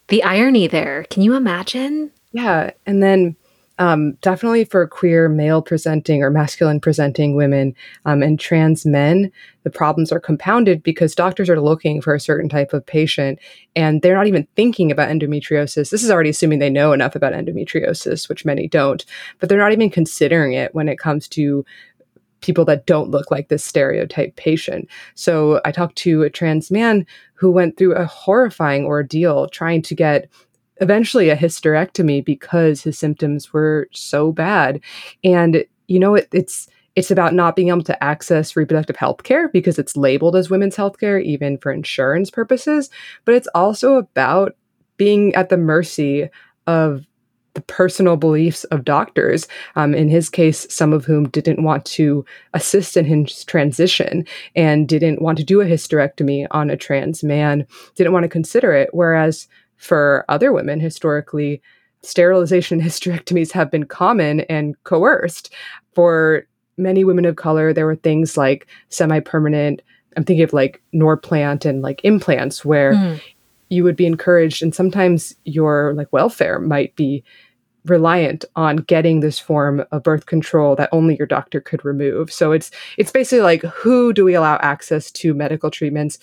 [0.08, 1.06] The irony there.
[1.10, 2.12] Can you imagine?
[2.34, 2.72] Yeah.
[2.86, 3.36] And then
[3.82, 7.74] um, definitely for queer male presenting or masculine presenting women
[8.06, 9.32] um, and trans men,
[9.64, 13.40] the problems are compounded because doctors are looking for a certain type of patient
[13.76, 15.90] and they're not even thinking about endometriosis.
[15.90, 19.04] This is already assuming they know enough about endometriosis, which many don't,
[19.40, 21.66] but they're not even considering it when it comes to
[22.42, 24.88] people that don't look like this stereotype patient.
[25.16, 27.04] So I talked to a trans man
[27.34, 30.30] who went through a horrifying ordeal trying to get
[30.82, 34.82] eventually a hysterectomy because his symptoms were so bad.
[35.24, 39.48] And you know, it, it's it's about not being able to access reproductive health care
[39.48, 42.90] because it's labeled as women's health care, even for insurance purposes.
[43.24, 44.56] But it's also about
[44.98, 46.30] being at the mercy
[46.68, 47.06] of
[47.54, 49.48] the personal beliefs of doctors.
[49.76, 54.26] Um, in his case, some of whom didn't want to assist in his transition
[54.56, 57.66] and didn't want to do a hysterectomy on a trans man,
[57.96, 58.90] didn't want to consider it.
[58.94, 59.48] Whereas
[59.82, 61.62] for other women historically
[62.04, 65.52] sterilization and hysterectomies have been common and coerced
[65.94, 66.46] for
[66.78, 69.82] many women of color there were things like semi-permanent
[70.16, 73.22] i'm thinking of like norplant and like implants where mm.
[73.70, 77.24] you would be encouraged and sometimes your like welfare might be
[77.86, 82.32] reliant on getting this form of birth control that only your doctor could remove.
[82.32, 86.20] So it's it's basically like who do we allow access to medical treatments?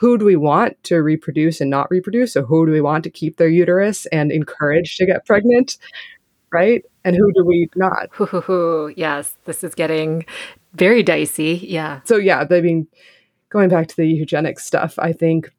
[0.00, 2.32] Who do we want to reproduce and not reproduce?
[2.32, 5.76] So who do we want to keep their uterus and encourage to get pregnant?
[6.50, 6.82] Right?
[7.04, 8.08] And who do we not?
[8.96, 10.24] yes, this is getting
[10.72, 11.60] very dicey.
[11.68, 12.00] Yeah.
[12.04, 12.86] So yeah, I mean,
[13.50, 15.50] going back to the eugenics stuff, I think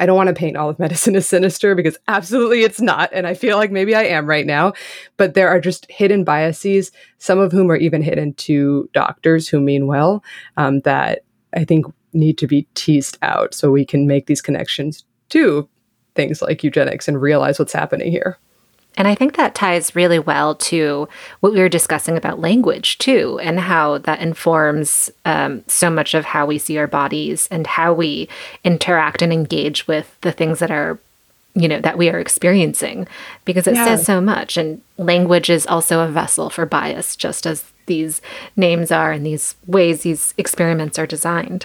[0.00, 3.10] I don't want to paint all of medicine as sinister because absolutely it's not.
[3.12, 4.72] And I feel like maybe I am right now.
[5.16, 9.60] But there are just hidden biases, some of whom are even hidden to doctors who
[9.60, 10.24] mean well,
[10.56, 11.20] um, that
[11.54, 15.68] I think need to be teased out so we can make these connections to
[16.14, 18.38] things like eugenics and realize what's happening here.
[18.98, 21.08] And I think that ties really well to
[21.40, 26.26] what we were discussing about language, too, and how that informs um, so much of
[26.26, 28.28] how we see our bodies and how we
[28.64, 30.98] interact and engage with the things that are,
[31.54, 33.08] you know, that we are experiencing,
[33.46, 33.84] because it yeah.
[33.86, 34.58] says so much.
[34.58, 38.20] And language is also a vessel for bias, just as these
[38.56, 41.64] names are and these ways these experiments are designed.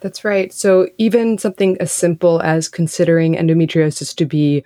[0.00, 0.52] That's right.
[0.52, 4.64] So, even something as simple as considering endometriosis to be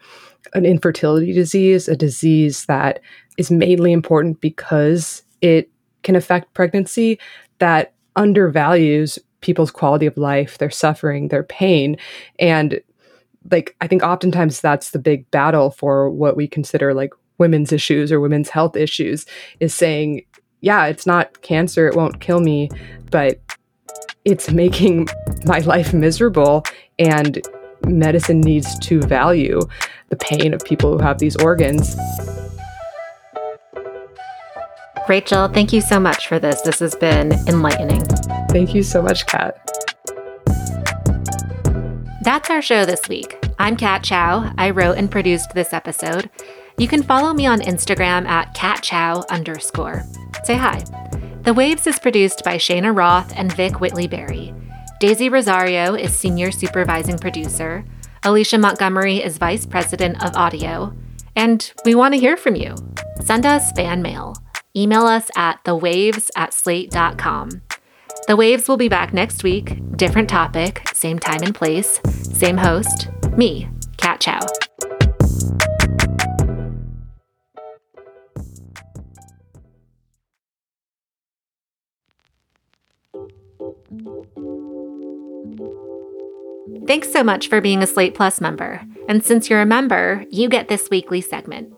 [0.55, 3.01] an infertility disease, a disease that
[3.37, 5.71] is mainly important because it
[6.03, 7.19] can affect pregnancy,
[7.59, 11.97] that undervalues people's quality of life, their suffering, their pain.
[12.39, 12.81] And,
[13.51, 18.13] like, I think oftentimes that's the big battle for what we consider like women's issues
[18.13, 19.27] or women's health issues
[19.61, 20.25] is saying,
[20.61, 22.69] yeah, it's not cancer, it won't kill me,
[23.11, 23.41] but
[24.25, 25.09] it's making
[25.47, 26.65] my life miserable
[26.99, 27.41] and
[27.87, 29.61] medicine needs to value
[30.09, 31.97] the pain of people who have these organs.
[35.09, 36.61] Rachel, thank you so much for this.
[36.61, 38.05] This has been enlightening.
[38.51, 39.57] Thank you so much, Kat.
[42.23, 43.37] That's our show this week.
[43.59, 44.53] I'm Kat Chow.
[44.57, 46.31] I wrote and produced this episode.
[46.79, 50.03] You can follow me on Instagram at catchow underscore.
[50.45, 50.83] Say hi.
[51.43, 54.55] The Waves is produced by Cheyna Roth and Vic Whitley Berry.
[55.01, 57.83] Daisy Rosario is senior supervising producer.
[58.25, 60.95] Alicia Montgomery is vice president of audio.
[61.35, 62.75] And we want to hear from you.
[63.25, 64.37] Send us fan mail.
[64.77, 67.63] Email us at thewaves at slate.com.
[68.27, 69.81] The Waves will be back next week.
[69.97, 73.67] Different topic, same time and place, same host, me,
[73.97, 74.41] Kat Chow.
[86.91, 88.85] Thanks so much for being a Slate Plus member.
[89.09, 91.73] And since you're a member, you get this weekly segment.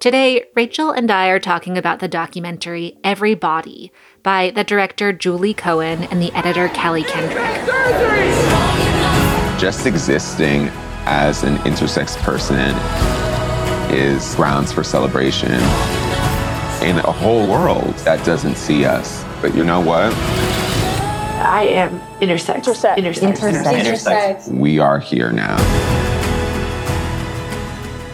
[0.00, 3.92] Today, Rachel and I are talking about the documentary Every Body
[4.24, 7.54] by the director Julie Cohen and the editor Kelly Kendrick.
[9.60, 10.70] Just existing
[11.06, 12.74] as an intersex person
[13.96, 15.52] is grounds for celebration
[16.82, 19.24] in a whole world that doesn't see us.
[19.40, 20.12] But you know what?
[21.46, 22.64] I am intersex.
[22.64, 22.96] Intersex.
[22.96, 23.36] Intersex.
[23.36, 23.82] Intersex.
[23.82, 24.48] Intersex.
[24.48, 25.56] We are here now.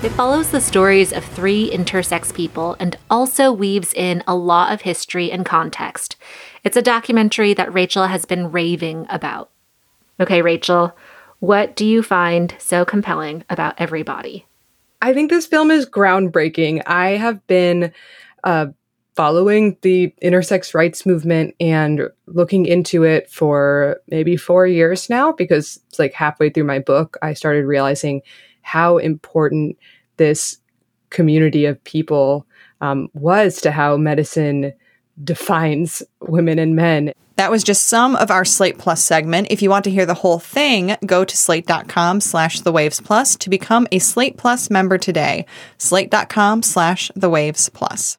[0.05, 4.83] It follows the stories of three intersex people and also weaves in a lot of
[4.83, 6.17] history and context.
[6.63, 9.51] It's a documentary that Rachel has been raving about.
[10.21, 10.95] Okay, Rachel,
[11.39, 14.45] what do you find so compelling about Every Body?
[15.01, 16.83] I think this film is groundbreaking.
[16.87, 17.93] I have been
[18.45, 18.67] uh,
[19.15, 25.81] following the intersex rights movement and looking into it for maybe four years now because
[25.89, 28.23] it's like halfway through my book, I started realizing
[28.62, 29.79] how important
[30.17, 30.59] this
[31.11, 32.47] community of people
[32.81, 34.73] um, was to how medicine
[35.23, 37.12] defines women and men.
[37.37, 39.49] That was just some of our Slate Plus segment.
[39.51, 43.37] If you want to hear the whole thing, go to slate.com slash the waves plus
[43.37, 45.47] to become a Slate Plus member today.
[45.79, 48.19] Slate.com slash the waves plus.